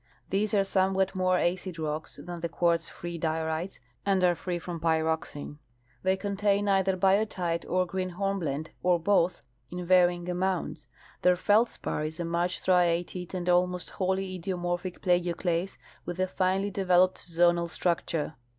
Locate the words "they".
6.01-6.17